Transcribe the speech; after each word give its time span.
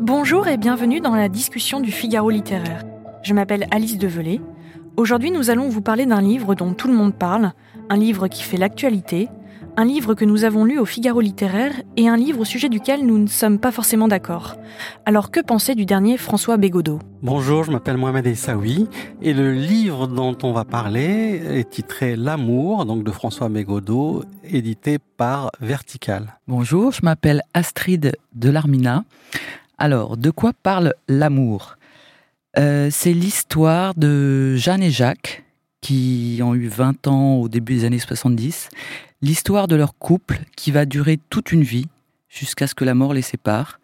Bonjour 0.00 0.48
et 0.48 0.56
bienvenue 0.56 1.00
dans 1.00 1.14
la 1.14 1.28
discussion 1.28 1.80
du 1.80 1.90
Figaro 1.90 2.30
littéraire. 2.30 2.84
Je 3.22 3.34
m'appelle 3.34 3.66
Alice 3.70 3.98
Develay. 3.98 4.40
Aujourd'hui, 4.96 5.30
nous 5.30 5.50
allons 5.50 5.68
vous 5.68 5.80
parler 5.80 6.06
d'un 6.06 6.20
livre 6.20 6.54
dont 6.54 6.74
tout 6.74 6.88
le 6.88 6.94
monde 6.94 7.14
parle, 7.14 7.52
un 7.88 7.96
livre 7.96 8.28
qui 8.28 8.42
fait 8.42 8.56
l'actualité, 8.56 9.28
un 9.76 9.84
livre 9.84 10.14
que 10.14 10.24
nous 10.24 10.44
avons 10.44 10.64
lu 10.64 10.78
au 10.78 10.84
Figaro 10.84 11.20
littéraire 11.20 11.72
et 11.96 12.08
un 12.08 12.16
livre 12.16 12.40
au 12.40 12.44
sujet 12.44 12.68
duquel 12.68 13.04
nous 13.04 13.18
ne 13.18 13.26
sommes 13.26 13.58
pas 13.58 13.72
forcément 13.72 14.08
d'accord. 14.08 14.56
Alors 15.04 15.30
que 15.30 15.40
penser 15.40 15.74
du 15.74 15.84
dernier 15.84 16.16
François 16.16 16.56
Bégodeau? 16.56 17.00
Bonjour, 17.22 17.64
je 17.64 17.72
m'appelle 17.72 17.96
Mohamed 17.96 18.26
Essaoui 18.26 18.88
et 19.20 19.32
le 19.32 19.52
livre 19.52 20.06
dont 20.06 20.36
on 20.42 20.52
va 20.52 20.64
parler 20.64 21.42
est 21.44 21.70
titré 21.70 22.16
L'amour, 22.16 22.84
donc 22.86 23.02
de 23.04 23.10
François 23.10 23.48
Bégodeau, 23.48 24.24
édité 24.44 24.98
par 25.16 25.50
Vertical. 25.60 26.38
Bonjour, 26.46 26.92
je 26.92 27.00
m'appelle 27.02 27.42
Astrid 27.52 28.16
Delarmina. 28.34 29.04
Alors, 29.78 30.16
de 30.16 30.30
quoi 30.30 30.52
parle 30.52 30.94
l'amour? 31.08 31.76
Euh, 32.56 32.88
C'est 32.92 33.12
l'histoire 33.12 33.94
de 33.96 34.54
Jeanne 34.54 34.82
et 34.82 34.92
Jacques, 34.92 35.43
qui 35.84 36.40
ont 36.42 36.54
eu 36.54 36.66
20 36.66 37.08
ans 37.08 37.34
au 37.34 37.48
début 37.50 37.74
des 37.74 37.84
années 37.84 37.98
70. 37.98 38.70
L'histoire 39.20 39.68
de 39.68 39.76
leur 39.76 39.94
couple 39.98 40.40
qui 40.56 40.70
va 40.70 40.86
durer 40.86 41.20
toute 41.28 41.52
une 41.52 41.62
vie, 41.62 41.88
jusqu'à 42.30 42.66
ce 42.66 42.74
que 42.74 42.86
la 42.86 42.94
mort 42.94 43.12
les 43.12 43.20
sépare. 43.20 43.80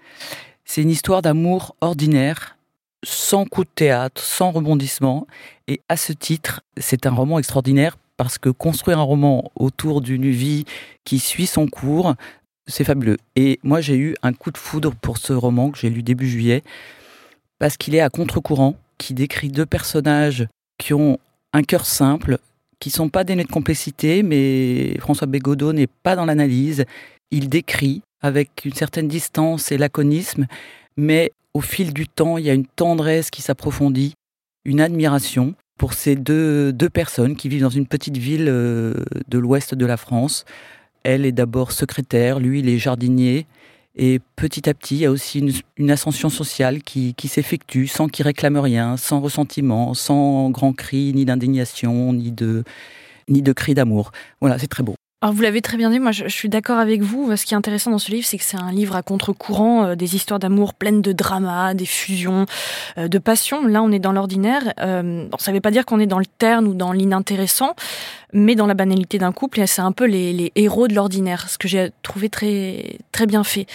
C'est 0.64 0.80
une 0.80 0.88
histoire 0.88 1.20
d'amour 1.20 1.76
ordinaire, 1.82 2.56
sans 3.04 3.44
coup 3.44 3.64
de 3.64 3.70
théâtre, 3.74 4.22
sans 4.22 4.50
rebondissement. 4.50 5.26
Et 5.68 5.82
à 5.90 5.98
ce 5.98 6.14
titre, 6.14 6.62
c'est 6.78 7.04
un 7.04 7.10
roman 7.10 7.38
extraordinaire 7.38 7.98
parce 8.16 8.38
que 8.38 8.48
construire 8.48 8.98
un 8.98 9.02
roman 9.02 9.52
autour 9.54 10.00
d'une 10.00 10.30
vie 10.30 10.64
qui 11.04 11.18
suit 11.18 11.46
son 11.46 11.68
cours, 11.68 12.14
c'est 12.66 12.84
fabuleux. 12.84 13.18
Et 13.36 13.60
moi, 13.62 13.82
j'ai 13.82 13.96
eu 13.96 14.16
un 14.22 14.32
coup 14.32 14.50
de 14.50 14.58
foudre 14.58 14.94
pour 14.94 15.18
ce 15.18 15.34
roman 15.34 15.70
que 15.70 15.76
j'ai 15.76 15.90
lu 15.90 16.02
début 16.02 16.30
juillet, 16.30 16.62
parce 17.58 17.76
qu'il 17.76 17.94
est 17.94 18.00
à 18.00 18.08
contre-courant, 18.08 18.74
qui 18.96 19.12
décrit 19.12 19.48
deux 19.50 19.66
personnages 19.66 20.48
qui 20.78 20.94
ont 20.94 21.18
un 21.52 21.62
cœur 21.62 21.86
simple, 21.86 22.38
qui 22.78 22.90
sont 22.90 23.08
pas 23.08 23.24
dénués 23.24 23.44
de 23.44 23.50
complexité, 23.50 24.22
mais 24.22 24.96
François 24.98 25.26
Bégodeau 25.26 25.72
n'est 25.72 25.86
pas 25.86 26.16
dans 26.16 26.24
l'analyse. 26.24 26.84
Il 27.30 27.48
décrit 27.48 28.02
avec 28.22 28.64
une 28.64 28.72
certaine 28.72 29.08
distance 29.08 29.70
et 29.70 29.78
laconisme, 29.78 30.46
mais 30.96 31.32
au 31.52 31.60
fil 31.60 31.92
du 31.92 32.08
temps, 32.08 32.38
il 32.38 32.46
y 32.46 32.50
a 32.50 32.54
une 32.54 32.66
tendresse 32.66 33.30
qui 33.30 33.42
s'approfondit, 33.42 34.14
une 34.64 34.80
admiration 34.80 35.54
pour 35.78 35.94
ces 35.94 36.14
deux, 36.14 36.72
deux 36.72 36.90
personnes 36.90 37.36
qui 37.36 37.48
vivent 37.48 37.62
dans 37.62 37.70
une 37.70 37.86
petite 37.86 38.18
ville 38.18 38.48
euh, 38.48 38.94
de 39.28 39.38
l'ouest 39.38 39.74
de 39.74 39.86
la 39.86 39.96
France, 39.96 40.44
elle 41.02 41.24
est 41.24 41.32
d'abord 41.32 41.72
secrétaire, 41.72 42.38
lui, 42.38 42.60
il 42.60 42.68
est 42.68 42.78
jardinier. 42.78 43.46
Et 44.02 44.18
petit 44.34 44.66
à 44.66 44.72
petit, 44.72 44.94
il 44.94 45.00
y 45.00 45.04
a 45.04 45.10
aussi 45.10 45.44
une, 45.76 45.90
ascension 45.90 46.30
sociale 46.30 46.82
qui, 46.82 47.12
qui 47.12 47.28
s'effectue 47.28 47.86
sans 47.86 48.08
qu'il 48.08 48.24
réclame 48.24 48.56
rien, 48.56 48.96
sans 48.96 49.20
ressentiment, 49.20 49.92
sans 49.92 50.48
grand 50.48 50.72
cri, 50.72 51.12
ni 51.12 51.26
d'indignation, 51.26 52.14
ni 52.14 52.32
de, 52.32 52.64
ni 53.28 53.42
de 53.42 53.52
cri 53.52 53.74
d'amour. 53.74 54.12
Voilà, 54.40 54.58
c'est 54.58 54.68
très 54.68 54.82
beau. 54.82 54.94
Alors 55.22 55.34
vous 55.34 55.42
l'avez 55.42 55.60
très 55.60 55.76
bien 55.76 55.90
dit, 55.90 56.00
moi 56.00 56.12
je, 56.12 56.26
suis 56.28 56.48
d'accord 56.48 56.78
avec 56.78 57.02
vous. 57.02 57.36
Ce 57.36 57.44
qui 57.44 57.52
est 57.52 57.56
intéressant 57.56 57.90
dans 57.90 57.98
ce 57.98 58.10
livre, 58.10 58.26
c'est 58.26 58.38
que 58.38 58.44
c'est 58.44 58.56
un 58.56 58.72
livre 58.72 58.96
à 58.96 59.02
contre-courant, 59.02 59.84
euh, 59.84 59.94
des 59.94 60.16
histoires 60.16 60.38
d'amour 60.38 60.72
pleines 60.72 61.02
de 61.02 61.12
drama, 61.12 61.74
des 61.74 61.84
fusions, 61.84 62.46
euh, 62.96 63.06
de 63.06 63.18
passion. 63.18 63.66
Là, 63.66 63.82
on 63.82 63.92
est 63.92 63.98
dans 63.98 64.12
l'ordinaire. 64.12 64.72
Euh, 64.80 65.28
ça 65.38 65.50
ne 65.50 65.56
veut 65.56 65.60
pas 65.60 65.72
dire 65.72 65.84
qu'on 65.84 66.00
est 66.00 66.06
dans 66.06 66.18
le 66.18 66.24
terne 66.24 66.66
ou 66.66 66.72
dans 66.72 66.92
l'inintéressant, 66.92 67.74
mais 68.32 68.54
dans 68.54 68.64
la 68.66 68.72
banalité 68.72 69.18
d'un 69.18 69.32
couple. 69.32 69.60
Et 69.60 69.66
c'est 69.66 69.82
un 69.82 69.92
peu 69.92 70.06
les, 70.06 70.32
les 70.32 70.52
héros 70.54 70.88
de 70.88 70.94
l'ordinaire, 70.94 71.50
ce 71.50 71.58
que 71.58 71.68
j'ai 71.68 71.90
trouvé 72.02 72.30
très 72.30 72.98
très 73.12 73.26
bien 73.26 73.44
fait. 73.44 73.66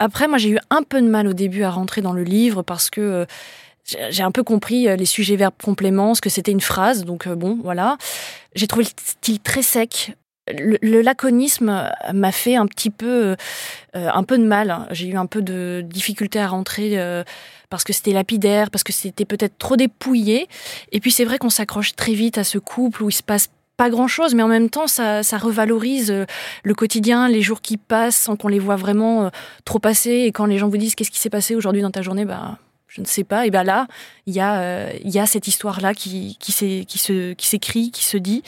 Après, 0.00 0.26
moi 0.26 0.38
j'ai 0.38 0.50
eu 0.50 0.58
un 0.70 0.82
peu 0.82 1.00
de 1.00 1.06
mal 1.06 1.28
au 1.28 1.34
début 1.34 1.62
à 1.62 1.70
rentrer 1.70 2.00
dans 2.00 2.12
le 2.12 2.24
livre 2.24 2.62
parce 2.62 2.90
que 2.90 3.00
euh, 3.00 3.24
j'ai 4.10 4.24
un 4.24 4.32
peu 4.32 4.42
compris 4.42 4.88
les 4.96 5.06
sujets 5.06 5.36
verbes 5.36 5.54
compléments, 5.62 6.16
ce 6.16 6.20
que 6.20 6.30
c'était 6.30 6.52
une 6.52 6.60
phrase, 6.60 7.04
donc 7.04 7.28
bon, 7.28 7.58
voilà. 7.62 7.96
J'ai 8.54 8.68
trouvé 8.68 8.84
le 8.84 8.90
style 9.04 9.40
très 9.40 9.62
sec, 9.62 10.14
le, 10.58 11.00
laconisme 11.02 11.90
m'a 12.12 12.32
fait 12.32 12.56
un 12.56 12.66
petit 12.66 12.90
peu, 12.90 13.36
euh, 13.96 14.08
un 14.12 14.22
peu 14.22 14.38
de 14.38 14.44
mal. 14.44 14.86
J'ai 14.90 15.08
eu 15.08 15.16
un 15.16 15.26
peu 15.26 15.42
de 15.42 15.82
difficulté 15.84 16.38
à 16.38 16.48
rentrer 16.48 16.98
euh, 16.98 17.24
parce 17.68 17.84
que 17.84 17.92
c'était 17.92 18.12
lapidaire, 18.12 18.70
parce 18.70 18.84
que 18.84 18.92
c'était 18.92 19.24
peut-être 19.24 19.58
trop 19.58 19.76
dépouillé. 19.76 20.48
Et 20.92 21.00
puis 21.00 21.10
c'est 21.10 21.24
vrai 21.24 21.38
qu'on 21.38 21.50
s'accroche 21.50 21.94
très 21.94 22.14
vite 22.14 22.38
à 22.38 22.44
ce 22.44 22.58
couple 22.58 23.02
où 23.02 23.10
il 23.10 23.14
se 23.14 23.22
passe 23.22 23.48
pas 23.76 23.88
grand 23.88 24.08
chose, 24.08 24.34
mais 24.34 24.42
en 24.42 24.48
même 24.48 24.68
temps, 24.68 24.86
ça, 24.86 25.22
revalorise 25.38 26.10
euh, 26.10 26.26
le 26.64 26.74
quotidien, 26.74 27.28
les 27.28 27.42
jours 27.42 27.62
qui 27.62 27.76
passent 27.76 28.16
sans 28.16 28.36
qu'on 28.36 28.48
les 28.48 28.58
voit 28.58 28.76
vraiment 28.76 29.30
trop 29.64 29.78
passer. 29.78 30.10
Et 30.10 30.32
quand 30.32 30.46
les 30.46 30.58
gens 30.58 30.68
vous 30.68 30.76
disent 30.76 30.94
qu'est-ce 30.94 31.10
qui 31.10 31.20
s'est 31.20 31.30
passé 31.30 31.54
aujourd'hui 31.54 31.82
dans 31.82 31.90
ta 31.90 32.02
journée, 32.02 32.24
bah, 32.24 32.58
je 32.88 33.00
ne 33.00 33.06
sais 33.06 33.24
pas. 33.24 33.46
Et 33.46 33.50
bien 33.50 33.64
là, 33.64 33.86
il 34.26 34.34
y 34.34 34.40
a, 34.40 34.92
y 35.02 35.18
a 35.18 35.26
cette 35.26 35.48
histoire-là 35.48 35.94
qui, 35.94 36.36
qui 36.38 36.52
s'écrit, 36.52 37.90
qui 37.90 38.04
se 38.04 38.16
dit. 38.18 38.42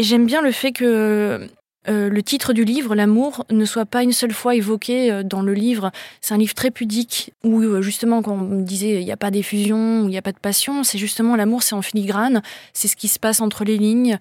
Et 0.00 0.02
j'aime 0.02 0.24
bien 0.24 0.40
le 0.40 0.50
fait 0.50 0.72
que 0.72 1.46
euh, 1.86 2.08
le 2.08 2.22
titre 2.22 2.54
du 2.54 2.64
livre, 2.64 2.94
L'amour, 2.94 3.44
ne 3.50 3.66
soit 3.66 3.84
pas 3.84 4.02
une 4.02 4.14
seule 4.14 4.32
fois 4.32 4.54
évoqué 4.54 5.12
euh, 5.12 5.22
dans 5.22 5.42
le 5.42 5.52
livre. 5.52 5.90
C'est 6.22 6.32
un 6.32 6.38
livre 6.38 6.54
très 6.54 6.70
pudique 6.70 7.34
où 7.44 7.60
euh, 7.60 7.82
justement 7.82 8.22
quand 8.22 8.32
on 8.32 8.38
me 8.38 8.62
disait 8.62 9.02
il 9.02 9.04
n'y 9.04 9.12
a 9.12 9.18
pas 9.18 9.30
d'effusion, 9.30 10.04
il 10.04 10.08
n'y 10.08 10.16
a 10.16 10.22
pas 10.22 10.32
de 10.32 10.38
passion, 10.38 10.84
c'est 10.84 10.96
justement 10.96 11.36
l'amour, 11.36 11.62
c'est 11.62 11.74
en 11.74 11.82
filigrane, 11.82 12.40
c'est 12.72 12.88
ce 12.88 12.96
qui 12.96 13.08
se 13.08 13.18
passe 13.18 13.42
entre 13.42 13.62
les 13.62 13.76
lignes. 13.76 14.16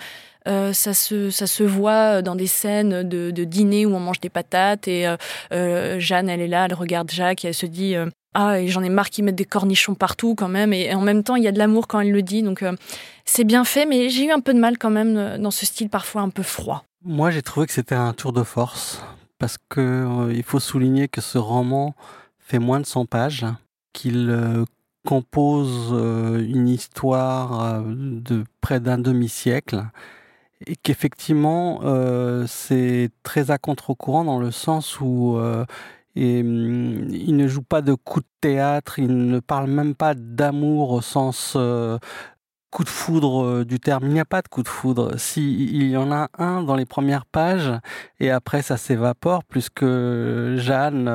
ça, 0.45 0.93
se, 0.93 1.63
voit 1.63 2.21
dans 2.23 2.35
des 2.35 2.47
scènes 2.47 3.07
de, 3.07 3.31
de 3.31 3.43
dîner 3.45 3.85
où 3.85 3.95
on 3.95 4.01
mange 4.01 4.19
des 4.19 4.29
patates 4.29 4.89
et 4.89 5.05
Jeanne, 5.49 6.27
elle 6.27 6.41
est 6.41 6.47
là, 6.49 6.65
elle 6.65 6.73
regarde 6.73 7.09
Jacques 7.09 7.45
et 7.45 7.49
elle 7.49 7.53
se 7.53 7.67
dit 7.67 7.95
ah, 8.35 8.59
et 8.59 8.67
j'en 8.67 8.83
ai 8.83 8.89
marre 8.89 9.09
qu'ils 9.09 9.23
mettent 9.23 9.35
des 9.35 9.45
cornichons 9.45 9.95
partout 9.95 10.35
quand 10.35 10.47
même. 10.47 10.71
Et, 10.73 10.93
en 10.93 11.01
même 11.01 11.23
temps, 11.23 11.35
il 11.35 11.43
y 11.43 11.47
a 11.47 11.51
de 11.51 11.57
l'amour 11.57 11.87
quand 11.87 11.99
elle 11.99 12.11
le 12.11 12.21
dit. 12.21 12.43
Donc, 12.43 12.61
euh, 12.61 12.75
c'est 13.25 13.43
bien 13.43 13.63
fait, 13.63 13.85
mais 13.85 14.09
j'ai 14.09 14.25
eu 14.25 14.31
un 14.31 14.39
peu 14.39 14.53
de 14.53 14.59
mal 14.59 14.77
quand 14.77 14.91
même 14.91 15.17
euh, 15.17 15.37
dans 15.37 15.51
ce 15.51 15.65
style 15.65 15.89
parfois 15.89 16.21
un 16.21 16.29
peu 16.29 16.43
froid. 16.43 16.83
Moi, 17.03 17.31
j'ai 17.31 17.41
trouvé 17.41 17.65
que 17.65 17.73
c'était 17.73 17.95
un 17.95 18.13
tour 18.13 18.33
de 18.33 18.43
force. 18.43 19.01
Parce 19.39 19.57
que 19.69 19.79
euh, 19.79 20.33
il 20.33 20.43
faut 20.43 20.59
souligner 20.59 21.07
que 21.07 21.21
ce 21.21 21.37
roman 21.37 21.95
fait 22.39 22.59
moins 22.59 22.79
de 22.79 22.85
100 22.85 23.05
pages, 23.05 23.45
qu'il 23.93 24.65
compose 25.07 25.91
une 25.91 26.67
histoire 26.67 27.83
de 27.85 28.43
près 28.59 28.79
d'un 28.79 28.97
demi-siècle 28.97 29.83
et 30.65 30.75
qu'effectivement 30.75 31.81
c'est 32.47 33.09
très 33.21 33.51
à 33.51 33.59
contre-courant 33.59 34.23
dans 34.23 34.39
le 34.39 34.49
sens 34.49 34.99
où 34.99 35.39
et 36.19 36.41
hum, 36.41 37.07
il 37.11 37.37
ne 37.37 37.47
joue 37.47 37.63
pas 37.63 37.81
de 37.81 37.93
coup 37.93 38.19
de 38.19 38.27
théâtre, 38.41 38.99
il 38.99 39.27
ne 39.27 39.39
parle 39.39 39.69
même 39.69 39.95
pas 39.95 40.13
d'amour 40.15 40.91
au 40.91 41.01
sens 41.01 41.53
euh, 41.55 41.97
coup 42.71 42.83
de 42.83 42.89
foudre 42.89 43.45
euh, 43.45 43.65
du 43.65 43.79
terme. 43.79 44.05
Il 44.07 44.13
n'y 44.13 44.19
a 44.19 44.25
pas 44.25 44.41
de 44.41 44.49
coup 44.49 44.61
de 44.61 44.67
foudre. 44.67 45.17
Si 45.17 45.41
il 45.67 45.89
y 45.89 45.97
en 45.97 46.11
a 46.11 46.27
un 46.37 46.61
dans 46.63 46.75
les 46.75 46.85
premières 46.85 47.25
pages 47.25 47.71
et 48.19 48.31
après 48.31 48.61
ça 48.61 48.75
s'évapore, 48.75 49.45
puisque 49.45 49.85
Jeanne 49.85 51.07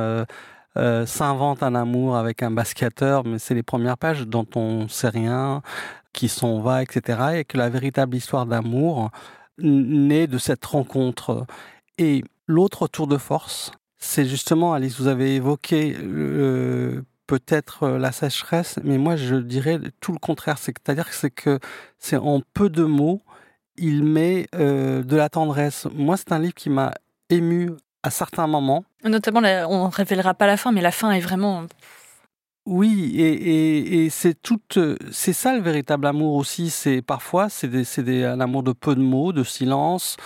euh, 0.76 1.06
s'invente 1.06 1.62
un 1.62 1.75
amour 1.75 2.17
avec 2.17 2.43
un 2.43 2.50
basketteur, 2.50 3.25
mais 3.26 3.38
c'est 3.38 3.55
les 3.55 3.62
premières 3.62 3.99
pages 3.99 4.26
dont 4.26 4.46
on 4.56 4.88
sait 4.88 5.11
rien, 5.11 5.61
qui 6.14 6.29
s'en 6.29 6.61
va, 6.61 6.82
etc. 6.82 7.40
Et 7.40 7.44
que 7.44 7.58
la 7.58 7.69
véritable 7.69 8.17
histoire 8.17 8.46
d'amour 8.46 9.11
naît 9.58 10.26
de 10.26 10.38
cette 10.38 10.64
rencontre. 10.64 11.46
Et 11.99 12.25
l'autre 12.46 12.88
tour 12.88 13.06
de 13.06 13.19
force, 13.19 13.70
c'est 14.05 14.27
justement, 14.27 14.75
Alice, 14.75 15.01
vous 15.01 15.09
avez 15.09 15.35
évoqué 15.35 15.97
peut-être 17.27 17.85
euh, 17.85 17.99
la 17.99 18.12
sécheresse, 18.12 18.79
mais 18.85 18.99
moi 18.99 19.17
je 19.17 19.37
dirais 19.37 19.81
tout 20.01 20.12
le 20.12 20.19
contraire. 20.19 20.59
C'est-à-dire 20.59 21.09
que 21.09 21.15
c'est 21.15 21.31
que 21.31 21.59
c'est 21.99 22.17
en 22.17 22.43
peu 22.53 22.69
de 22.69 22.85
mots, 22.85 23.23
il 23.77 24.05
met 24.05 24.47
euh, 24.55 25.03
de 25.03 25.17
la 25.17 25.29
tendresse. 25.29 25.87
Moi, 25.95 26.17
c'est 26.17 26.33
un 26.33 26.39
livre 26.39 26.55
qui 26.55 26.71
m'a 26.71 26.93
ému 27.31 27.71
à 28.03 28.11
certains 28.11 28.47
moments. 28.47 28.85
Notamment, 29.03 29.41
on 29.69 29.87
ne 29.87 29.91
révélera 29.91 30.35
pas 30.35 30.47
la 30.47 30.56
fin, 30.56 30.71
mais 30.71 30.83
la 30.83 30.93
fin 30.93 31.11
est 31.11 31.21
vraiment. 31.21 31.65
Oui, 32.67 33.15
et, 33.19 34.09
c'est 34.11 34.41
tout, 34.41 34.61
c'est 35.11 35.33
ça 35.33 35.55
le 35.55 35.61
véritable 35.61 36.06
amour 36.06 36.35
aussi. 36.35 36.71
C'est 36.71 37.03
parfois 37.03 37.49
c'est 37.49 37.69
un 38.25 38.41
amour 38.41 38.62
de 38.62 38.73
peu 38.73 38.95
de 38.95 39.03
mots, 39.03 39.33
de 39.33 39.45
silence, 39.45 40.17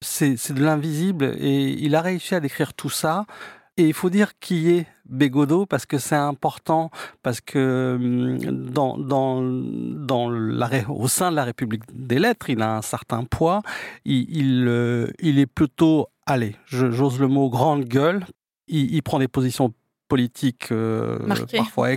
c'est 0.00 0.52
de 0.52 0.62
l'invisible 0.62 1.34
et 1.38 1.70
il 1.70 1.94
a 1.94 2.00
réussi 2.00 2.34
à 2.34 2.40
décrire 2.40 2.74
tout 2.74 2.90
ça. 2.90 3.26
Et 3.76 3.86
il 3.86 3.94
faut 3.94 4.10
dire 4.10 4.38
qui 4.40 4.70
est 4.70 4.86
Bégodeau 5.08 5.64
parce 5.64 5.86
que 5.86 5.98
c'est 5.98 6.16
important, 6.16 6.90
parce 7.22 7.40
que 7.40 7.96
hum, 7.96 8.70
dans, 8.70 8.96
au 10.88 11.08
sein 11.08 11.30
de 11.30 11.36
la 11.36 11.44
République 11.44 11.84
des 11.94 12.18
lettres, 12.18 12.50
il 12.50 12.60
a 12.60 12.76
un 12.76 12.82
certain 12.82 13.24
poids. 13.24 13.62
Il, 14.04 14.66
euh, 14.66 15.12
est 15.20 15.46
plutôt, 15.46 16.08
allez, 16.26 16.56
j'ose 16.66 17.20
le 17.20 17.28
mot, 17.28 17.48
grande 17.48 17.84
gueule. 17.84 18.26
Il, 18.66 18.92
il 18.92 19.02
prend 19.02 19.20
des 19.20 19.28
positions 19.28 19.72
politique 20.08 20.72
euh, 20.72 21.18
parfois 21.54 21.90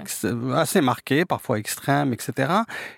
assez 0.55 0.81
marquée, 0.81 1.25
parfois 1.25 1.57
extrême, 1.57 2.13
etc. 2.13 2.53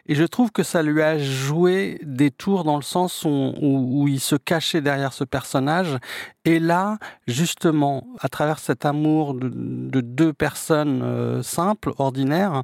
Et 0.07 0.15
je 0.15 0.23
trouve 0.23 0.51
que 0.51 0.63
ça 0.63 0.81
lui 0.83 1.01
a 1.01 1.17
joué 1.17 1.99
des 2.03 2.31
tours 2.31 2.63
dans 2.63 2.75
le 2.75 2.81
sens 2.81 3.23
où, 3.23 3.53
où, 3.61 4.07
il 4.07 4.19
se 4.19 4.35
cachait 4.35 4.81
derrière 4.81 5.13
ce 5.13 5.23
personnage. 5.23 5.97
Et 6.45 6.59
là, 6.59 6.97
justement, 7.27 8.07
à 8.19 8.27
travers 8.27 8.59
cet 8.59 8.85
amour 8.85 9.33
de, 9.35 9.49
de 9.53 10.01
deux 10.01 10.33
personnes 10.33 11.01
euh, 11.03 11.43
simples, 11.43 11.93
ordinaires, 11.97 12.63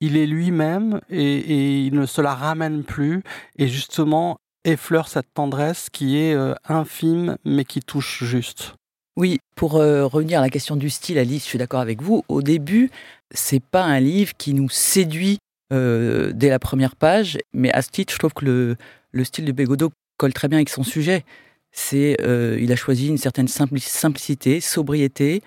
il 0.00 0.16
est 0.16 0.26
lui-même 0.26 1.00
et, 1.10 1.36
et, 1.38 1.80
il 1.80 1.94
ne 1.94 2.06
se 2.06 2.20
la 2.20 2.34
ramène 2.34 2.84
plus. 2.84 3.22
Et 3.58 3.68
justement, 3.68 4.38
effleure 4.64 5.08
cette 5.08 5.32
tendresse 5.32 5.88
qui 5.90 6.18
est 6.18 6.34
euh, 6.34 6.54
infime 6.68 7.36
mais 7.44 7.64
qui 7.64 7.80
touche 7.80 8.24
juste. 8.24 8.74
Oui, 9.16 9.38
pour 9.54 9.76
euh, 9.76 10.06
revenir 10.06 10.38
à 10.38 10.42
la 10.42 10.50
question 10.50 10.76
du 10.76 10.88
style, 10.90 11.18
Alice, 11.18 11.44
je 11.44 11.48
suis 11.48 11.58
d'accord 11.58 11.80
avec 11.80 12.00
vous. 12.00 12.24
Au 12.28 12.42
début, 12.42 12.90
c'est 13.30 13.62
pas 13.62 13.82
un 13.82 14.00
livre 14.00 14.32
qui 14.38 14.54
nous 14.54 14.68
séduit 14.68 15.38
euh, 15.72 16.32
dès 16.34 16.48
la 16.48 16.58
première 16.58 16.96
page, 16.96 17.38
mais 17.52 17.72
à 17.72 17.82
ce 17.82 17.90
titre, 17.90 18.12
je 18.12 18.18
trouve 18.18 18.32
que 18.32 18.76
le, 19.12 19.24
style 19.24 19.44
de 19.44 19.52
Bégodeau 19.52 19.90
colle 20.16 20.32
très 20.32 20.48
bien 20.48 20.58
avec 20.58 20.68
son 20.68 20.84
sujet. 20.84 21.24
C'est, 21.72 22.16
euh, 22.22 22.58
il 22.60 22.72
a 22.72 22.76
choisi 22.76 23.08
une 23.08 23.18
certaine 23.18 23.48
simplicité, 23.48 24.60
sobriété. 24.60 25.42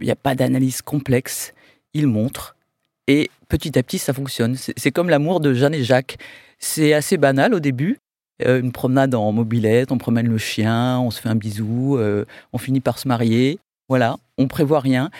Il 0.00 0.04
n'y 0.04 0.10
a 0.10 0.16
pas 0.16 0.34
d'analyse 0.34 0.82
complexe. 0.82 1.54
Il 1.94 2.06
montre 2.06 2.56
et 3.06 3.30
petit 3.48 3.78
à 3.78 3.82
petit, 3.82 3.98
ça 3.98 4.12
fonctionne. 4.12 4.56
C'est 4.56 4.90
comme 4.90 5.10
l'amour 5.10 5.40
de 5.40 5.52
Jeanne 5.52 5.74
et 5.74 5.84
Jacques. 5.84 6.16
C'est 6.58 6.94
assez 6.94 7.16
banal 7.16 7.54
au 7.54 7.60
début, 7.60 7.98
euh, 8.42 8.60
une 8.60 8.72
promenade 8.72 9.14
en 9.14 9.30
mobilette, 9.32 9.92
on 9.92 9.98
promène 9.98 10.28
le 10.28 10.38
chien, 10.38 10.98
on 10.98 11.10
se 11.10 11.20
fait 11.20 11.28
un 11.28 11.36
bisou, 11.36 11.96
euh, 11.98 12.24
on 12.52 12.58
finit 12.58 12.80
par 12.80 12.98
se 12.98 13.06
marier. 13.06 13.58
Voilà, 13.88 14.16
on 14.38 14.48
prévoit 14.48 14.80
rien. 14.80 15.10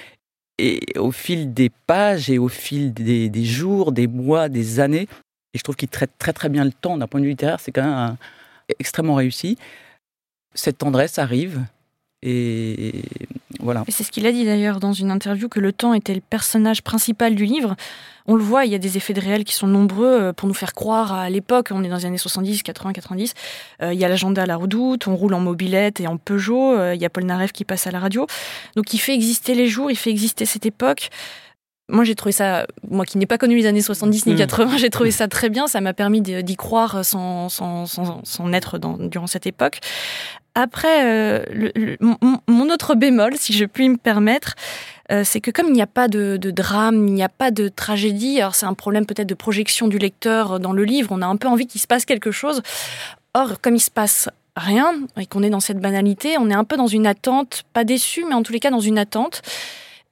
Et 0.59 0.81
au 0.99 1.13
fil 1.13 1.53
des 1.53 1.71
pages 1.87 2.31
et 2.31 2.39
au 2.39 2.49
fil 2.49 2.93
des, 2.93 3.45
jours, 3.45 3.93
des 3.93 4.07
mois, 4.07 4.49
des 4.49 4.81
années, 4.81 5.09
et 5.53 5.59
je 5.59 5.63
trouve 5.63 5.77
qu'il 5.77 5.89
traite 5.89 6.13
très 6.19 6.33
très 6.33 6.49
bien 6.49 6.65
le 6.65 6.73
temps 6.73 6.97
d'un 6.97 7.07
point 7.07 7.21
de 7.21 7.25
vue 7.25 7.31
littéraire, 7.31 7.61
c'est 7.61 7.73
quand 7.73 7.85
même 7.85 8.17
extrêmement 8.79 9.15
réussi. 9.15 9.59
Cette 10.55 10.79
tendresse 10.79 11.19
arrive 11.19 11.65
et 12.23 13.03
voilà. 13.65 13.83
C'est 13.89 14.05
ce 14.05 14.13
qu'il 14.13 14.27
a 14.27 14.33
dit 14.33 14.45
d'ailleurs 14.45 14.79
dans 14.79 14.93
une 14.93 15.11
interview 15.11 15.49
que 15.49 15.59
le 15.59 15.73
temps 15.73 15.95
était 15.95 16.15
le 16.15 16.21
personnage 16.21 16.83
principal 16.83 17.35
du 17.35 17.45
livre. 17.45 17.75
On 18.27 18.37
le 18.37 18.43
voit, 18.43 18.65
il 18.65 18.73
y 18.73 18.75
a 18.75 18.79
des 18.79 18.97
effets 18.97 19.13
de 19.13 19.21
réel 19.21 19.45
qui 19.45 19.55
sont 19.55 19.67
nombreux 19.67 20.07
euh, 20.07 20.33
pour 20.33 20.47
nous 20.49 20.55
faire 20.55 20.73
croire 20.73 21.13
à 21.13 21.29
l'époque, 21.29 21.71
on 21.73 21.83
est 21.83 21.89
dans 21.89 21.97
les 21.97 22.07
années 22.07 22.19
70, 22.19 22.63
80, 22.63 22.93
90. 22.93 23.35
il 23.83 23.93
y 23.95 24.05
a 24.05 24.09
l'agenda 24.09 24.43
à 24.43 24.47
la 24.47 24.57
redoute, 24.57 25.09
on 25.09 25.17
roule 25.17 25.35
en 25.35 25.41
mobilette 25.41 26.01
et 26.01 26.07
en 26.07 26.17
Peugeot, 26.17 26.75
euh, 26.75 26.95
il 26.95 27.01
y 27.01 27.05
a 27.05 27.11
Paul 27.11 27.25
Naref 27.25 27.53
qui 27.53 27.65
passe 27.65 27.87
à 27.87 27.91
la 27.91 27.99
radio. 27.99 28.27
Donc 28.77 28.95
il 28.95 28.99
fait 28.99 29.15
exister 29.15 29.55
les 29.55 29.67
jours, 29.67 29.91
il 29.91 29.97
fait 29.97 30.11
exister 30.11 30.47
cette 30.47 30.67
époque. 30.67 31.11
Moi, 31.91 32.05
j'ai 32.05 32.15
trouvé 32.15 32.33
ça, 32.33 32.67
moi 32.89 33.05
qui 33.05 33.19
n'ai 33.19 33.27
pas 33.27 33.37
connu 33.37 33.57
les 33.57 33.67
années 33.67 33.83
70 33.83 34.27
ni 34.27 34.37
80, 34.37 34.75
mm. 34.75 34.79
j'ai 34.79 34.89
trouvé 34.89 35.11
ça 35.11 35.29
très 35.29 35.51
bien. 35.51 35.67
Ça 35.67 35.83
m'a 35.83 35.93
permis 35.93 36.23
d'y 36.23 36.57
croire 36.57 37.05
sans, 37.05 37.51
sans, 37.51 37.85
sans, 37.85 38.23
sans 38.25 38.53
être 38.55 38.79
dans, 38.79 38.97
durant 38.97 39.27
cette 39.27 39.47
époque. 39.47 39.81
Après, 40.55 41.05
euh, 41.05 41.97
mon, 42.01 42.71
autre 42.71 42.95
bémol, 42.95 43.37
si 43.37 43.53
je 43.53 43.65
puis 43.65 43.89
me 43.89 43.97
permettre, 43.97 44.55
euh, 45.11 45.23
c'est 45.25 45.41
que 45.41 45.51
comme 45.51 45.67
il 45.67 45.73
n'y 45.73 45.83
a 45.83 45.89
pas 45.89 46.07
de, 46.07 46.37
drame, 46.37 47.09
il 47.09 47.15
n'y 47.15 47.25
a 47.25 47.29
pas 47.29 47.51
de 47.51 47.69
tragédie, 47.69 48.41
alors 48.41 48.55
c'est 48.55 48.67
un 48.67 48.75
problème 48.75 49.05
peut-être 49.05 49.27
de 49.27 49.35
projection 49.35 49.89
du 49.89 49.99
lecteur 49.99 50.61
dans 50.61 50.73
le 50.73 50.85
livre, 50.85 51.09
on 51.11 51.23
a 51.23 51.27
un 51.27 51.37
peu 51.37 51.49
envie 51.49 51.67
qu'il 51.67 51.81
se 51.81 51.89
passe 51.89 52.05
quelque 52.05 52.31
chose. 52.31 52.63
Or, 53.35 53.61
comme 53.61 53.75
il 53.75 53.81
se 53.81 53.91
passe 53.91 54.29
rien 54.57 54.95
et 55.21 55.27
qu'on 55.27 55.43
est 55.43 55.51
dans 55.51 55.59
cette 55.59 55.81
banalité, 55.81 56.37
on 56.39 56.49
est 56.49 56.55
un 56.55 56.65
peu 56.65 56.77
dans 56.77 56.87
une 56.87 57.09
attente, 57.09 57.65
pas 57.73 57.83
déçu, 57.83 58.25
mais 58.25 58.35
en 58.35 58.45
tous 58.45 58.53
les 58.53 58.61
cas 58.61 58.71
dans 58.71 58.79
une 58.79 58.99
attente. 58.99 59.43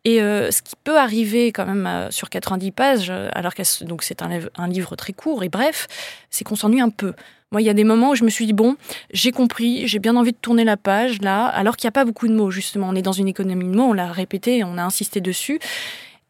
Et 0.04 0.20
euh, 0.20 0.50
ce 0.50 0.62
qui 0.62 0.74
peut 0.82 0.98
arriver 0.98 1.52
quand 1.52 1.64
même 1.64 2.10
sur 2.10 2.28
90 2.28 2.72
pages, 2.72 3.10
alors 3.32 3.54
que 3.54 3.62
c'est 3.62 4.22
un, 4.22 4.40
un 4.56 4.66
livre 4.66 4.96
très 4.96 5.12
court 5.12 5.44
et 5.44 5.48
bref, 5.48 5.86
c'est 6.30 6.42
qu'on 6.42 6.56
s'ennuie 6.56 6.80
un 6.80 6.90
peu. 6.90 7.14
Moi, 7.52 7.60
il 7.60 7.66
y 7.66 7.70
a 7.70 7.74
des 7.74 7.84
moments 7.84 8.10
où 8.10 8.14
je 8.14 8.24
me 8.24 8.30
suis 8.30 8.46
dit, 8.46 8.54
bon, 8.54 8.76
j'ai 9.12 9.30
compris, 9.30 9.86
j'ai 9.86 9.98
bien 9.98 10.16
envie 10.16 10.32
de 10.32 10.38
tourner 10.38 10.64
la 10.64 10.78
page 10.78 11.20
là, 11.20 11.46
alors 11.46 11.76
qu'il 11.76 11.86
n'y 11.86 11.90
a 11.90 11.92
pas 11.92 12.06
beaucoup 12.06 12.26
de 12.26 12.34
mots, 12.34 12.50
justement. 12.50 12.88
On 12.88 12.94
est 12.94 13.02
dans 13.02 13.12
une 13.12 13.28
économie 13.28 13.66
de 13.66 13.76
mots, 13.76 13.84
on 13.84 13.92
l'a 13.92 14.10
répété, 14.10 14.64
on 14.64 14.78
a 14.78 14.82
insisté 14.82 15.20
dessus. 15.20 15.60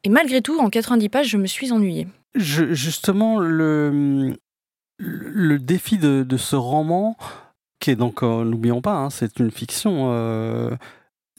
Et 0.05 0.09
malgré 0.09 0.43
tout, 0.43 0.59
en 0.59 0.69
90 0.69 1.09
pages, 1.09 1.29
je 1.29 1.39
me 1.39 1.47
suis 1.47 1.71
ennuyée. 1.71 2.09
justement, 2.35 3.39
le, 3.39 4.35
défi 4.99 5.97
de, 5.97 6.37
ce 6.37 6.57
roman, 6.57 7.17
qui 7.79 7.93
est 7.93 7.97
donc, 7.97 8.25
euh, 8.25 8.45
n'oublions 8.45 8.83
pas, 8.83 8.95
hein, 8.95 9.11
c'est 9.11 9.39
une 9.39 9.53
fiction, 9.53 10.09
euh, 10.11 10.71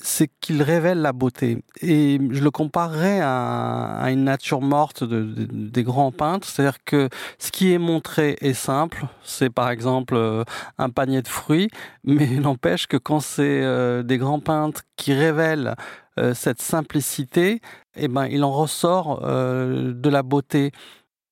c'est 0.05 0.29
qu'il 0.41 0.61
révèle 0.61 1.01
la 1.01 1.13
beauté. 1.13 1.63
Et 1.81 2.19
je 2.31 2.43
le 2.43 2.51
comparerais 2.51 3.21
à, 3.23 4.11
une 4.11 4.25
nature 4.25 4.59
morte 4.59 5.05
des 5.05 5.83
grands 5.83 6.11
peintres. 6.11 6.45
C'est-à-dire 6.45 6.83
que 6.83 7.07
ce 7.39 7.51
qui 7.51 7.71
est 7.71 7.77
montré 7.77 8.35
est 8.41 8.53
simple. 8.53 9.05
C'est 9.23 9.49
par 9.49 9.69
exemple 9.69 10.15
euh, 10.15 10.43
un 10.77 10.89
panier 10.89 11.21
de 11.21 11.29
fruits. 11.29 11.69
Mais 12.03 12.27
n'empêche 12.41 12.85
que 12.85 12.97
quand 12.97 13.21
c'est 13.21 13.63
euh, 13.63 14.03
des 14.03 14.17
grands 14.17 14.41
peintres 14.41 14.81
qui 14.97 15.13
révèlent 15.13 15.75
euh, 16.19 16.33
cette 16.33 16.61
simplicité, 16.61 17.61
eh 17.95 18.09
ben, 18.09 18.25
il 18.25 18.43
en 18.43 18.51
ressort 18.51 19.21
de 19.21 20.09
la 20.09 20.21
beauté. 20.21 20.71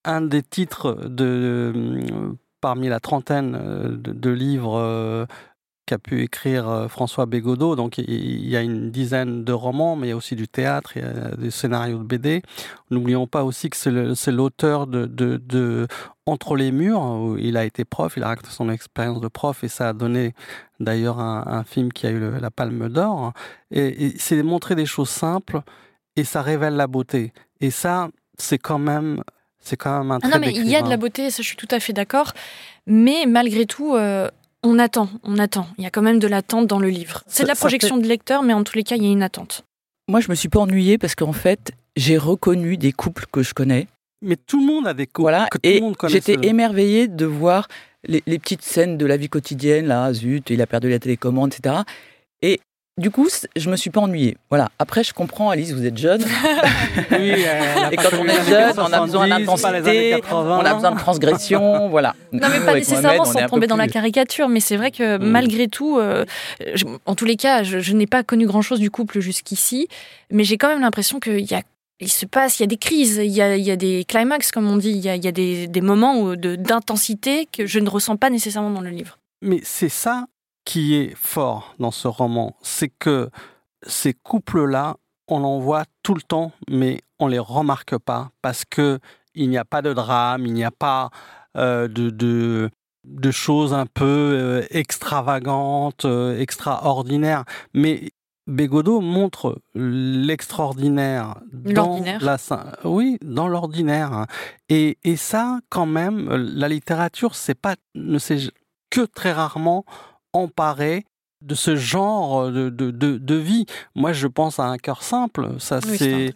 Un 0.05 0.21
des 0.21 0.43
titres 0.43 0.93
de, 1.09 1.73
parmi 2.61 2.87
la 2.87 3.01
trentaine 3.01 3.99
de 4.01 4.29
livres 4.29 5.27
qu'a 5.91 5.97
pu 5.97 6.23
écrire 6.23 6.69
euh, 6.69 6.87
François 6.87 7.25
Bégodeau. 7.25 7.75
Donc 7.75 7.97
il 7.97 8.47
y 8.47 8.55
a 8.55 8.61
une 8.61 8.91
dizaine 8.91 9.43
de 9.43 9.51
romans, 9.51 9.97
mais 9.97 10.07
il 10.07 10.09
y 10.11 10.13
a 10.13 10.15
aussi 10.15 10.37
du 10.37 10.47
théâtre, 10.47 10.95
il 10.95 11.01
y 11.01 11.05
a 11.05 11.35
des 11.35 11.51
scénarios 11.51 11.97
de 11.97 12.03
BD. 12.03 12.43
N'oublions 12.91 13.27
pas 13.27 13.43
aussi 13.43 13.69
que 13.69 13.75
c'est 13.75 14.31
l'auteur 14.31 14.87
de, 14.87 15.05
de, 15.05 15.87
Entre 16.25 16.55
les 16.55 16.71
murs, 16.71 17.01
où 17.01 17.37
il 17.37 17.57
a 17.57 17.65
été 17.65 17.83
prof, 17.83 18.13
il 18.15 18.23
a 18.23 18.27
raconté 18.27 18.51
son 18.51 18.69
expérience 18.69 19.19
de 19.19 19.27
prof, 19.27 19.65
et 19.65 19.67
ça 19.67 19.89
a 19.89 19.93
donné 19.93 20.33
d'ailleurs 20.79 21.19
un, 21.19 21.63
film 21.65 21.91
qui 21.91 22.07
a 22.07 22.11
eu 22.11 22.21
la 22.39 22.51
Palme 22.51 22.87
d'Or. 22.87 23.33
Et, 23.69 24.13
c'est 24.17 24.41
montrer 24.43 24.75
des 24.75 24.85
choses 24.85 25.09
simples, 25.09 25.59
et 26.15 26.23
ça 26.23 26.41
révèle 26.41 26.75
la 26.75 26.87
beauté. 26.87 27.33
Et 27.59 27.69
ça, 27.69 28.09
c'est 28.37 28.57
quand 28.57 28.79
même 28.79 29.21
c'est 29.59 29.77
quand 29.77 29.99
même 29.99 30.11
un 30.11 30.19
ah 30.23 30.27
Non, 30.29 30.39
mais 30.39 30.53
il 30.53 30.67
y 30.67 30.75
a 30.75 30.81
de 30.81 30.89
la 30.89 30.97
beauté, 30.97 31.29
ça, 31.29 31.43
je 31.43 31.47
suis 31.47 31.57
tout 31.57 31.67
à 31.69 31.79
fait 31.79 31.93
d'accord. 31.93 32.31
Mais 32.87 33.25
malgré 33.27 33.65
tout, 33.65 33.93
euh, 33.95 34.29
on 34.63 34.79
attend, 34.79 35.09
on 35.23 35.37
attend. 35.37 35.67
Il 35.77 35.83
y 35.83 35.87
a 35.87 35.89
quand 35.89 36.01
même 36.01 36.19
de 36.19 36.27
l'attente 36.27 36.67
dans 36.67 36.79
le 36.79 36.89
livre. 36.89 37.23
C'est 37.27 37.43
de 37.43 37.47
la 37.47 37.55
projection 37.55 37.97
de 37.97 38.07
lecteur, 38.07 38.43
mais 38.43 38.53
en 38.53 38.63
tous 38.63 38.77
les 38.77 38.83
cas, 38.83 38.95
il 38.95 39.03
y 39.03 39.07
a 39.07 39.11
une 39.11 39.23
attente. 39.23 39.63
Moi, 40.07 40.19
je 40.19 40.29
me 40.29 40.35
suis 40.35 40.49
pas 40.49 40.59
ennuyée 40.59 40.97
parce 40.97 41.15
qu'en 41.15 41.33
fait, 41.33 41.71
j'ai 41.95 42.17
reconnu 42.17 42.77
des 42.77 42.91
couples 42.91 43.25
que 43.31 43.43
je 43.43 43.53
connais. 43.53 43.87
Mais 44.21 44.35
tout 44.35 44.59
le 44.59 44.65
monde 44.65 44.87
a 44.87 44.93
des 44.93 45.07
couples 45.07 45.21
voilà, 45.21 45.47
et 45.63 45.81
J'étais 46.07 46.37
émerveillée 46.43 47.07
de 47.07 47.25
voir 47.25 47.67
les, 48.03 48.21
les, 48.27 48.37
petites 48.37 48.61
scènes 48.61 48.97
de 48.97 49.05
la 49.05 49.17
vie 49.17 49.29
quotidienne, 49.29 49.87
là, 49.87 50.13
zut, 50.13 50.49
il 50.51 50.61
a 50.61 50.67
perdu 50.67 50.89
la 50.89 50.99
télécommande, 50.99 51.53
etc. 51.53 51.77
Et 52.43 52.59
du 53.01 53.11
coup, 53.11 53.27
je 53.55 53.69
me 53.69 53.75
suis 53.75 53.89
pas 53.89 53.99
ennuyée. 53.99 54.37
Voilà. 54.49 54.69
Après, 54.79 55.03
je 55.03 55.13
comprends, 55.13 55.49
Alice, 55.49 55.71
vous 55.71 55.85
êtes 55.85 55.97
jeune. 55.97 56.21
oui, 57.11 57.33
et 57.91 57.95
quand 57.97 58.15
on 58.19 58.25
est 58.25 58.45
jeune, 58.47 58.73
on 58.77 58.93
a 58.93 59.01
besoin 59.01 59.27
d'intensité, 59.27 60.21
on 60.31 60.59
a 60.59 60.73
besoin 60.73 60.91
de 60.91 60.99
transgression, 60.99 61.89
voilà. 61.89 62.15
Non, 62.31 62.47
mais 62.49 62.63
pas 62.63 62.75
nécessairement 62.75 63.25
sans 63.25 63.47
tomber 63.47 63.67
dans 63.67 63.75
la 63.75 63.87
caricature, 63.87 64.47
mais 64.47 64.59
c'est 64.59 64.77
vrai 64.77 64.91
que 64.91 65.17
mm. 65.17 65.23
malgré 65.23 65.67
tout, 65.67 65.97
euh, 65.97 66.25
en 67.05 67.15
tous 67.15 67.25
les 67.25 67.35
cas, 67.35 67.63
je, 67.63 67.93
n'ai 67.93 68.07
pas 68.07 68.23
connu 68.23 68.45
grand-chose 68.45 68.79
du 68.79 68.91
couple 68.91 69.19
jusqu'ici, 69.19 69.87
mais 70.31 70.43
j'ai 70.43 70.57
quand 70.57 70.69
même 70.69 70.81
l'impression 70.81 71.19
qu'il 71.19 71.39
y 71.39 71.55
a 71.55 71.61
il 72.03 72.11
se 72.11 72.25
passe, 72.25 72.57
il 72.57 72.63
y 72.63 72.65
a 72.65 72.67
des 72.67 72.77
crises, 72.77 73.17
il 73.23 73.29
y 73.29 73.43
a, 73.43 73.55
il 73.55 73.63
y 73.63 73.69
a 73.69 73.75
des 73.75 74.05
climax, 74.07 74.51
comme 74.51 74.67
on 74.67 74.77
dit, 74.77 74.89
il 74.89 74.97
y 74.97 75.09
a, 75.09 75.15
il 75.15 75.23
y 75.23 75.27
a 75.27 75.31
des, 75.31 75.67
des 75.67 75.81
moments 75.81 76.35
d'intensité 76.35 77.47
que 77.51 77.67
je 77.67 77.77
ne 77.77 77.87
ressens 77.87 78.17
pas 78.17 78.31
nécessairement 78.31 78.71
dans 78.71 78.81
le 78.81 78.89
livre. 78.89 79.19
Mais 79.43 79.59
c'est 79.63 79.89
ça 79.89 80.25
qui 80.65 80.95
est 80.95 81.15
fort 81.15 81.75
dans 81.79 81.91
ce 81.91 82.07
roman, 82.07 82.55
c'est 82.61 82.89
que 82.89 83.29
ces 83.83 84.13
couples-là, 84.13 84.97
on 85.27 85.43
en 85.43 85.59
voit 85.59 85.85
tout 86.03 86.13
le 86.13 86.21
temps, 86.21 86.51
mais 86.69 87.01
on 87.19 87.27
les 87.27 87.39
remarque 87.39 87.97
pas 87.97 88.31
parce 88.41 88.65
que 88.65 88.99
il 89.33 89.49
n'y 89.49 89.57
a 89.57 89.65
pas 89.65 89.81
de 89.81 89.93
drame, 89.93 90.45
il 90.45 90.53
n'y 90.53 90.63
a 90.63 90.71
pas 90.71 91.09
euh, 91.57 91.87
de, 91.87 92.09
de, 92.09 92.69
de, 93.05 93.31
choses 93.31 93.73
un 93.73 93.85
peu 93.85 94.05
euh, 94.05 94.65
extravagantes, 94.71 96.05
euh, 96.05 96.37
extraordinaires. 96.37 97.45
Mais 97.73 98.11
Bégodeau 98.47 98.99
montre 98.99 99.61
l'extraordinaire 99.73 101.35
dans 101.53 102.03
la 102.19 102.37
oui 102.83 103.17
dans 103.21 103.47
l'ordinaire 103.47 104.25
et, 104.67 104.97
et 105.03 105.15
ça 105.15 105.59
quand 105.69 105.85
même 105.85 106.27
la 106.27 106.67
littérature 106.67 107.35
c'est 107.35 107.55
pas 107.55 107.75
ne 107.93 108.17
sait 108.17 108.39
que 108.89 109.01
très 109.01 109.31
rarement 109.31 109.85
emparer 110.33 111.05
de 111.41 111.55
ce 111.55 111.75
genre 111.75 112.51
de, 112.51 112.69
de, 112.69 112.91
de, 112.91 113.35
vie. 113.35 113.65
Moi, 113.95 114.13
je 114.13 114.27
pense 114.27 114.59
à 114.59 114.65
un 114.65 114.77
cœur 114.77 115.01
simple. 115.01 115.55
Ça, 115.59 115.79
c'est 115.81 116.33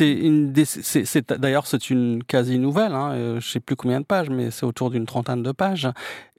une, 0.00 0.54
c'est, 0.64 1.32
d'ailleurs, 1.38 1.66
c'est 1.66 1.90
une 1.90 2.24
quasi 2.24 2.58
nouvelle. 2.58 2.92
Hein, 2.92 3.12
euh, 3.12 3.40
je 3.40 3.48
sais 3.48 3.60
plus 3.60 3.76
combien 3.76 4.00
de 4.00 4.06
pages, 4.06 4.30
mais 4.30 4.50
c'est 4.50 4.64
autour 4.64 4.90
d'une 4.90 5.04
trentaine 5.04 5.42
de 5.42 5.52
pages 5.52 5.88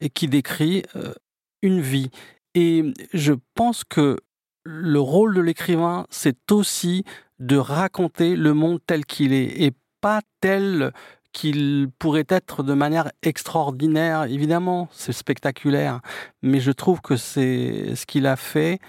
et 0.01 0.09
qui 0.09 0.27
décrit 0.27 0.83
euh, 0.95 1.13
une 1.61 1.79
vie. 1.79 2.09
Et 2.55 2.91
je 3.13 3.33
pense 3.53 3.83
que 3.83 4.17
le 4.63 4.99
rôle 4.99 5.35
de 5.35 5.41
l'écrivain, 5.41 6.07
c'est 6.09 6.51
aussi 6.51 7.03
de 7.39 7.55
raconter 7.55 8.35
le 8.35 8.53
monde 8.53 8.79
tel 8.85 9.05
qu'il 9.05 9.31
est 9.31 9.61
et 9.61 9.73
pas 10.01 10.21
tel 10.41 10.91
qu'il 11.37 11.87
pourrait 11.99 12.25
être 12.29 12.63
de 12.63 12.73
manière 12.73 13.11
extraordinaire. 13.21 14.23
Évidemment, 14.23 14.89
c'est 14.91 15.11
spectaculaire, 15.11 15.99
mais 16.41 16.59
je 16.59 16.71
trouve 16.71 16.99
que 16.99 17.15
c'est 17.15 17.93
ce 17.93 18.07
qu'il 18.07 18.25
a 18.25 18.35
fait 18.35 18.79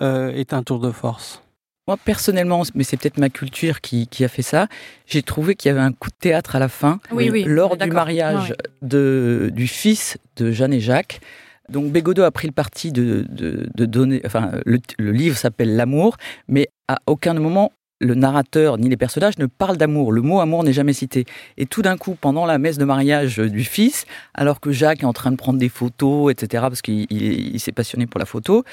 euh, 0.00 0.30
est 0.30 0.52
un 0.52 0.62
tour 0.62 0.78
de 0.78 0.92
force. 0.92 1.42
Moi, 1.88 1.96
personnellement, 1.96 2.62
mais 2.76 2.84
c'est 2.84 2.96
peut-être 2.96 3.18
ma 3.18 3.30
culture 3.30 3.80
qui, 3.80 4.06
a 4.20 4.28
fait 4.28 4.42
ça, 4.42 4.68
j'ai 5.06 5.22
trouvé 5.22 5.56
qu'il 5.56 5.70
y 5.70 5.72
avait 5.72 5.80
un 5.80 5.90
coup 5.90 6.10
de 6.10 6.16
théâtre 6.20 6.54
à 6.54 6.60
la 6.60 6.68
fin, 6.68 7.00
lors 7.10 7.76
du 7.76 7.90
mariage 7.90 8.54
de, 8.80 9.50
du 9.52 9.66
fils 9.66 10.18
de 10.36 10.52
Jeanne 10.52 10.74
et 10.74 10.80
Jacques. 10.80 11.20
Donc 11.68 11.90
Bégodeau 11.90 12.22
a 12.22 12.30
pris 12.30 12.46
le 12.46 12.52
parti 12.52 12.92
de, 12.92 13.26
de, 13.28 13.84
donner, 13.86 14.22
enfin 14.24 14.52
le, 14.64 14.78
le 14.98 15.10
livre 15.10 15.36
s'appelle 15.36 15.74
L'amour, 15.74 16.16
mais 16.46 16.68
à 16.86 16.98
aucun 17.06 17.34
moment 17.34 17.72
le 18.00 18.14
narrateur 18.14 18.78
ni 18.78 18.88
les 18.88 18.96
personnages 18.96 19.38
ne 19.38 19.46
parlent 19.46 19.76
d'amour. 19.76 20.12
Le 20.12 20.22
mot 20.22 20.40
amour 20.40 20.64
n'est 20.64 20.72
jamais 20.72 20.92
cité. 20.92 21.26
Et 21.56 21.66
tout 21.66 21.82
d'un 21.82 21.96
coup, 21.96 22.16
pendant 22.20 22.46
la 22.46 22.58
messe 22.58 22.78
de 22.78 22.84
mariage 22.84 23.38
du 23.38 23.64
fils, 23.64 24.06
alors 24.34 24.60
que 24.60 24.72
Jacques 24.72 25.02
est 25.02 25.06
en 25.06 25.12
train 25.12 25.30
de 25.30 25.36
prendre 25.36 25.58
des 25.58 25.68
photos, 25.68 26.30
etc., 26.30 26.64
parce 26.68 26.82
qu'il 26.82 27.60
s'est 27.60 27.72
passionné 27.72 28.06
pour 28.06 28.18
la 28.18 28.26
photo, 28.26 28.64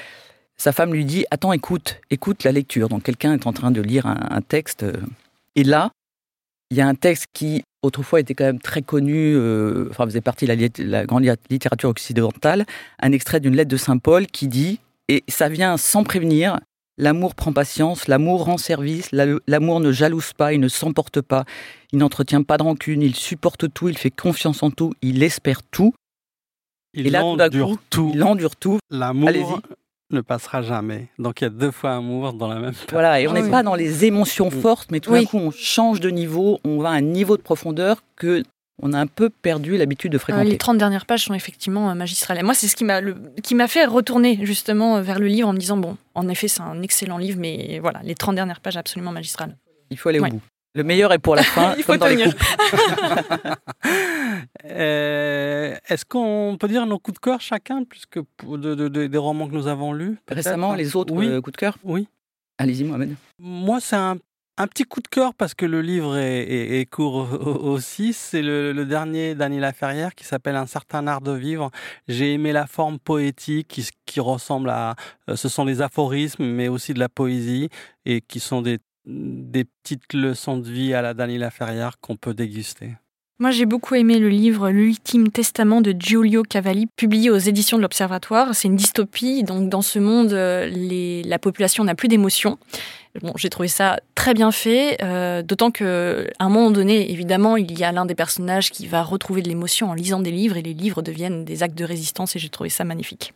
sa 0.56 0.72
femme 0.72 0.92
lui 0.92 1.04
dit 1.04 1.24
Attends, 1.30 1.52
écoute, 1.52 2.00
écoute 2.10 2.44
la 2.44 2.52
lecture. 2.52 2.88
Donc 2.88 3.02
quelqu'un 3.02 3.34
est 3.34 3.46
en 3.46 3.52
train 3.52 3.70
de 3.70 3.80
lire 3.80 4.06
un, 4.06 4.40
texte. 4.40 4.84
Euh, 4.84 4.94
et 5.54 5.64
là, 5.64 5.90
il 6.70 6.76
y 6.76 6.80
a 6.80 6.86
un 6.86 6.94
texte 6.94 7.26
qui, 7.32 7.62
autrefois, 7.82 8.20
était 8.20 8.34
quand 8.34 8.44
même 8.44 8.60
très 8.60 8.82
connu, 8.82 9.34
euh, 9.34 9.88
enfin, 9.90 10.04
faisait 10.04 10.20
partie 10.20 10.46
de 10.46 10.70
la 10.78 11.06
grande 11.06 11.24
littérature 11.50 11.90
occidentale, 11.90 12.66
un 13.00 13.12
extrait 13.12 13.40
d'une 13.40 13.54
lettre 13.54 13.70
de 13.70 13.76
Saint 13.76 13.98
Paul 13.98 14.26
qui 14.26 14.48
dit, 14.48 14.80
et 15.08 15.22
ça 15.28 15.48
vient 15.48 15.76
sans 15.76 16.02
prévenir, 16.02 16.58
L'amour 16.98 17.34
prend 17.34 17.52
patience, 17.52 18.08
l'amour 18.08 18.44
rend 18.44 18.56
service, 18.56 19.10
l'amour 19.12 19.80
ne 19.80 19.92
jalouse 19.92 20.32
pas, 20.32 20.54
il 20.54 20.60
ne 20.60 20.68
s'emporte 20.68 21.20
pas, 21.20 21.44
il 21.92 21.98
n'entretient 21.98 22.42
pas 22.42 22.56
de 22.56 22.62
rancune, 22.62 23.02
il 23.02 23.14
supporte 23.14 23.72
tout, 23.72 23.88
il 23.88 23.98
fait 23.98 24.10
confiance 24.10 24.62
en 24.62 24.70
tout, 24.70 24.94
il 25.02 25.22
espère 25.22 25.62
tout. 25.62 25.92
Il 26.94 27.14
endure 27.16 27.76
tout. 27.90 28.10
Il 28.14 28.22
endure 28.22 28.56
tout. 28.56 28.78
L'amour 28.90 29.60
ne 30.10 30.20
passera 30.22 30.62
jamais. 30.62 31.08
Donc 31.18 31.40
il 31.40 31.44
y 31.44 31.46
a 31.48 31.50
deux 31.50 31.70
fois 31.70 31.96
amour 31.96 32.32
dans 32.32 32.48
la 32.48 32.60
même 32.60 32.74
Voilà, 32.90 33.20
et 33.20 33.28
on 33.28 33.32
n'est 33.32 33.50
pas 33.50 33.62
dans 33.62 33.74
les 33.74 34.06
émotions 34.06 34.50
fortes, 34.50 34.90
mais 34.90 35.00
tout 35.00 35.12
d'un 35.12 35.24
coup 35.24 35.36
on 35.36 35.50
change 35.50 36.00
de 36.00 36.08
niveau, 36.08 36.60
on 36.64 36.78
va 36.78 36.90
à 36.90 36.92
un 36.92 37.02
niveau 37.02 37.36
de 37.36 37.42
profondeur 37.42 38.02
que 38.16 38.42
on 38.82 38.92
a 38.92 38.98
un 38.98 39.06
peu 39.06 39.30
perdu 39.30 39.76
l'habitude 39.76 40.12
de 40.12 40.18
fréquenter. 40.18 40.50
les 40.50 40.58
30 40.58 40.76
dernières 40.78 41.06
pages 41.06 41.24
sont 41.24 41.34
effectivement 41.34 41.90
euh, 41.90 41.94
magistrales. 41.94 42.38
Et 42.38 42.42
moi, 42.42 42.54
c'est 42.54 42.68
ce 42.68 42.76
qui 42.76 42.84
m'a, 42.84 43.00
qui 43.42 43.54
m'a 43.54 43.68
fait 43.68 43.86
retourner 43.86 44.38
justement 44.42 44.96
euh, 44.96 45.02
vers 45.02 45.18
le 45.18 45.26
livre 45.26 45.48
en 45.48 45.52
me 45.52 45.58
disant, 45.58 45.76
bon, 45.78 45.96
en 46.14 46.28
effet, 46.28 46.48
c'est 46.48 46.60
un 46.60 46.82
excellent 46.82 47.18
livre, 47.18 47.38
mais 47.40 47.78
voilà, 47.80 48.00
les 48.02 48.14
30 48.14 48.34
dernières 48.34 48.60
pages 48.60 48.76
absolument 48.76 49.12
magistrales. 49.12 49.56
Il 49.90 49.98
faut 49.98 50.10
aller 50.10 50.20
au 50.20 50.26
bout. 50.26 50.40
Le 50.74 50.84
meilleur 50.84 51.10
est 51.14 51.18
pour 51.18 51.34
la 51.34 51.42
fin, 51.42 51.74
Il 51.78 51.84
faut 51.84 51.96
dans 51.96 52.06
les 52.06 52.22
euh, 54.66 55.74
Est-ce 55.88 56.04
qu'on 56.04 56.58
peut 56.60 56.68
dire 56.68 56.84
nos 56.84 56.98
coups 56.98 57.14
de 57.14 57.20
cœur 57.20 57.40
chacun, 57.40 57.82
puisque 57.84 58.18
des 58.42 59.18
romans 59.18 59.48
que 59.48 59.54
nous 59.54 59.68
avons 59.68 59.94
lus 59.94 60.18
Récemment, 60.28 60.74
les 60.74 60.94
autres 60.94 61.14
coups 61.14 61.52
de 61.52 61.56
cœur? 61.56 61.78
Oui. 61.82 62.08
Allez-y, 62.58 62.84
Mohamed. 62.84 63.14
Moi, 63.38 63.80
c'est 63.80 63.96
un 63.96 64.18
un 64.58 64.66
petit 64.66 64.84
coup 64.84 65.00
de 65.00 65.08
cœur 65.08 65.34
parce 65.34 65.54
que 65.54 65.66
le 65.66 65.82
livre 65.82 66.16
est, 66.16 66.86
court 66.90 67.28
aussi. 67.64 68.12
C'est 68.12 68.42
le, 68.42 68.84
dernier 68.84 69.34
d'Annie 69.34 69.60
Laferrière 69.60 70.14
qui 70.14 70.24
s'appelle 70.24 70.56
Un 70.56 70.66
certain 70.66 71.06
art 71.06 71.20
de 71.20 71.32
vivre. 71.32 71.70
J'ai 72.08 72.34
aimé 72.34 72.52
la 72.52 72.66
forme 72.66 72.98
poétique 72.98 73.80
qui, 74.06 74.20
ressemble 74.20 74.70
à. 74.70 74.94
Euh, 75.28 75.36
ce 75.36 75.48
sont 75.48 75.64
des 75.66 75.82
aphorismes, 75.82 76.44
mais 76.44 76.68
aussi 76.68 76.94
de 76.94 76.98
la 76.98 77.08
poésie 77.08 77.68
et 78.06 78.22
qui 78.22 78.40
sont 78.40 78.62
des, 78.62 78.78
petites 79.04 80.14
leçons 80.14 80.56
de 80.56 80.68
vie 80.68 80.94
à 80.94 81.02
la 81.02 81.14
Dany 81.14 81.38
Laferrière 81.38 82.00
qu'on 82.00 82.16
peut 82.16 82.34
déguster. 82.34 82.94
Moi, 83.38 83.50
j'ai 83.50 83.66
beaucoup 83.66 83.94
aimé 83.94 84.18
le 84.18 84.30
livre 84.30 84.70
L'ultime 84.70 85.30
testament 85.30 85.82
de 85.82 85.94
Giulio 85.96 86.42
Cavalli, 86.42 86.86
publié 86.96 87.28
aux 87.28 87.36
éditions 87.36 87.76
de 87.76 87.82
l'Observatoire. 87.82 88.54
C'est 88.54 88.66
une 88.66 88.76
dystopie. 88.76 89.42
Donc, 89.42 89.68
dans 89.68 89.82
ce 89.82 89.98
monde, 89.98 90.32
euh, 90.32 91.22
la 91.22 91.38
population 91.38 91.84
n'a 91.84 91.94
plus 91.94 92.08
d'émotions. 92.08 92.58
Bon, 93.22 93.32
j'ai 93.36 93.50
trouvé 93.50 93.68
ça 93.68 93.98
très 94.14 94.34
bien 94.34 94.50
fait, 94.50 95.02
euh, 95.02 95.42
d'autant 95.42 95.70
que 95.70 96.28
à 96.38 96.44
un 96.44 96.48
moment 96.48 96.70
donné, 96.70 97.10
évidemment, 97.10 97.56
il 97.56 97.78
y 97.78 97.84
a 97.84 97.92
l'un 97.92 98.06
des 98.06 98.14
personnages 98.14 98.70
qui 98.70 98.86
va 98.86 99.02
retrouver 99.02 99.42
de 99.42 99.48
l'émotion 99.48 99.90
en 99.90 99.94
lisant 99.94 100.20
des 100.20 100.30
livres, 100.30 100.56
et 100.56 100.62
les 100.62 100.74
livres 100.74 101.02
deviennent 101.02 101.44
des 101.44 101.62
actes 101.62 101.76
de 101.76 101.84
résistance, 101.84 102.36
et 102.36 102.38
j'ai 102.38 102.48
trouvé 102.48 102.68
ça 102.68 102.84
magnifique. 102.84 103.34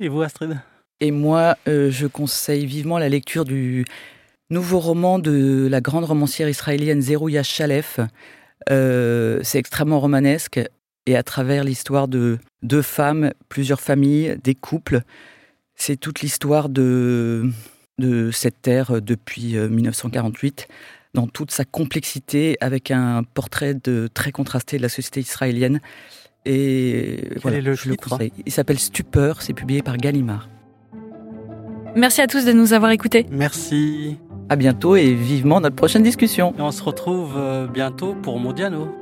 Et 0.00 0.08
vous, 0.08 0.22
Astrid? 0.22 0.58
Et 1.00 1.10
moi, 1.10 1.56
euh, 1.68 1.90
je 1.90 2.06
conseille 2.06 2.66
vivement 2.66 2.98
la 2.98 3.08
lecture 3.08 3.44
du 3.44 3.84
nouveau 4.50 4.78
roman 4.78 5.18
de 5.18 5.66
la 5.70 5.80
grande 5.80 6.04
romancière 6.04 6.48
israélienne 6.48 7.00
Zerouya 7.00 7.42
Shalef. 7.42 8.00
Euh, 8.70 9.40
c'est 9.42 9.58
extrêmement 9.58 9.98
romanesque 9.98 10.60
et 11.06 11.16
à 11.16 11.22
travers 11.22 11.64
l'histoire 11.64 12.06
de 12.06 12.38
deux 12.62 12.82
femmes, 12.82 13.32
plusieurs 13.48 13.80
familles, 13.80 14.36
des 14.44 14.54
couples, 14.54 15.00
c'est 15.74 15.96
toute 15.96 16.20
l'histoire 16.20 16.68
de, 16.68 17.50
de 18.02 18.30
cette 18.30 18.60
terre 18.60 19.00
depuis 19.00 19.56
1948 19.56 20.66
euh, 20.68 20.74
dans 21.14 21.26
toute 21.26 21.50
sa 21.50 21.64
complexité 21.64 22.56
avec 22.60 22.90
un 22.90 23.22
portrait 23.22 23.74
de, 23.74 24.08
très 24.12 24.32
contrasté 24.32 24.76
de 24.78 24.82
la 24.82 24.88
société 24.88 25.20
israélienne. 25.20 25.80
Et 26.44 27.28
voilà, 27.40 27.60
le 27.60 27.74
je 27.74 27.88
le 27.88 27.96
conseille. 27.96 28.32
Il 28.44 28.52
s'appelle 28.52 28.78
Stupeur, 28.78 29.42
c'est 29.42 29.52
publié 29.52 29.82
par 29.82 29.96
Gallimard. 29.96 30.48
Merci 31.94 32.22
à 32.22 32.26
tous 32.26 32.44
de 32.44 32.52
nous 32.52 32.72
avoir 32.72 32.90
écoutés. 32.90 33.26
Merci. 33.30 34.18
À 34.48 34.56
bientôt 34.56 34.96
et 34.96 35.14
vivement 35.14 35.60
notre 35.60 35.76
prochaine 35.76 36.02
discussion. 36.02 36.54
Et 36.58 36.62
on 36.62 36.72
se 36.72 36.82
retrouve 36.82 37.34
euh, 37.36 37.66
bientôt 37.68 38.14
pour 38.14 38.38
Modiano. 38.40 39.01